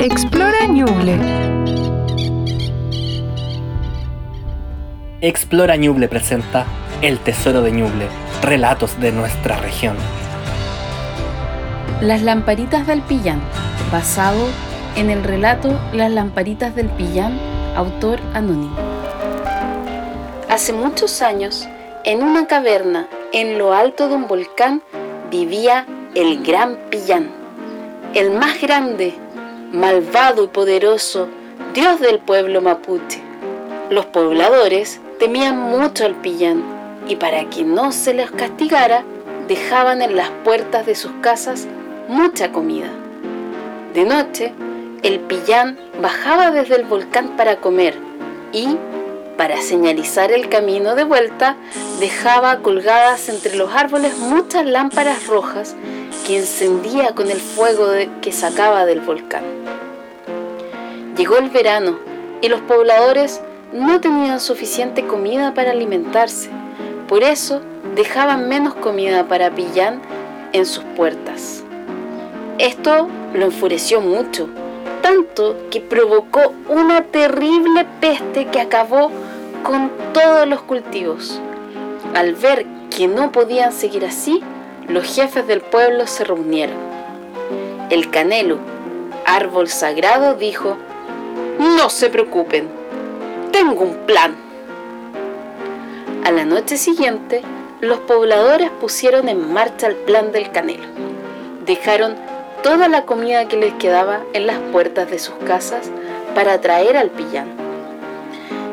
[0.00, 1.18] Explora Ñuble.
[5.20, 6.66] Explora Ñuble presenta
[7.02, 8.06] El Tesoro de Ñuble,
[8.40, 9.96] relatos de nuestra región.
[12.00, 13.40] Las lamparitas del Pillán,
[13.90, 14.46] basado
[14.94, 17.36] en el relato Las lamparitas del Pillán,
[17.74, 18.76] autor anónimo.
[20.48, 21.68] Hace muchos años,
[22.04, 24.80] en una caverna en lo alto de un volcán,
[25.28, 27.30] vivía el gran Pillán,
[28.14, 29.14] el más grande,
[29.72, 31.28] malvado y poderoso
[31.74, 33.20] dios del pueblo mapuche.
[33.90, 36.62] Los pobladores temían mucho al Pillán
[37.06, 39.04] y para que no se les castigara,
[39.46, 41.66] dejaban en las puertas de sus casas
[42.06, 42.88] mucha comida.
[43.94, 44.52] De noche,
[45.02, 47.94] el Pillán bajaba desde el volcán para comer
[48.52, 48.76] y,
[49.36, 51.56] para señalizar el camino de vuelta,
[52.00, 55.76] dejaba colgadas entre los árboles muchas lámparas rojas
[56.26, 57.86] que encendía con el fuego
[58.20, 59.44] que sacaba del volcán.
[61.16, 61.98] Llegó el verano
[62.40, 63.40] y los pobladores
[63.72, 66.50] no tenían suficiente comida para alimentarse,
[67.08, 67.60] por eso
[67.94, 70.00] dejaban menos comida para Pillán
[70.52, 71.64] en sus puertas.
[72.58, 74.48] Esto lo enfureció mucho,
[75.02, 79.10] tanto que provocó una terrible peste que acabó
[79.62, 81.40] con todos los cultivos.
[82.14, 84.42] Al ver que no podían seguir así,
[84.88, 86.76] los jefes del pueblo se reunieron.
[87.90, 88.58] El canelo,
[89.26, 90.76] árbol sagrado, dijo,
[91.58, 92.68] No se preocupen,
[93.52, 94.34] tengo un plan.
[96.24, 97.42] A la noche siguiente,
[97.80, 100.86] los pobladores pusieron en marcha el plan del canelo.
[101.66, 102.16] Dejaron
[102.62, 105.90] toda la comida que les quedaba en las puertas de sus casas
[106.34, 107.48] para traer al pillán.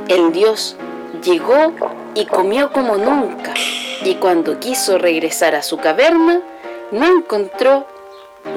[0.07, 0.77] El dios
[1.23, 1.73] llegó
[2.13, 3.53] y comió como nunca,
[4.05, 6.39] y cuando quiso regresar a su caverna,
[6.91, 7.87] no encontró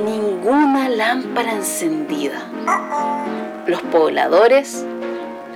[0.04, 2.46] ninguna lámpara encendida.
[3.66, 4.84] Los pobladores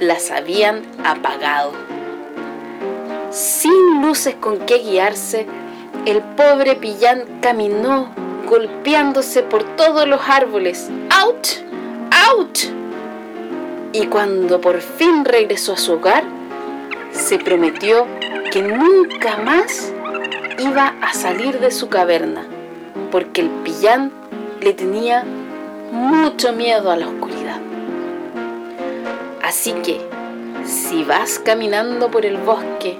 [0.01, 1.73] las habían apagado.
[3.31, 5.47] Sin luces con qué guiarse,
[6.07, 8.09] el pobre pillán caminó
[8.49, 10.91] golpeándose por todos los árboles.
[11.11, 11.61] ¡Auch!
[12.31, 12.65] ¡Auch!
[13.93, 16.25] Y cuando por fin regresó a su hogar,
[17.11, 18.07] se prometió
[18.53, 19.91] que nunca más
[20.59, 22.45] iba a salir de su caverna,
[23.11, 24.13] porque el pillán
[24.61, 25.25] le tenía
[25.91, 27.57] mucho miedo a la oscuridad.
[29.43, 30.03] Así que,
[30.67, 32.99] si vas caminando por el bosque,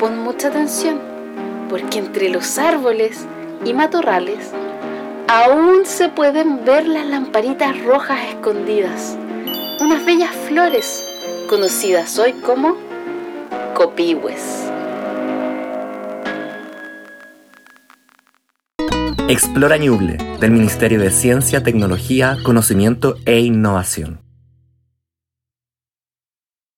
[0.00, 0.98] pon mucha atención,
[1.68, 3.26] porque entre los árboles
[3.64, 4.50] y matorrales
[5.28, 9.16] aún se pueden ver las lamparitas rojas escondidas,
[9.80, 11.06] unas bellas flores
[11.48, 12.76] conocidas hoy como
[13.74, 14.69] copihues.
[19.28, 24.29] Explora Ñuble, del Ministerio de Ciencia, Tecnología, Conocimiento e Innovación.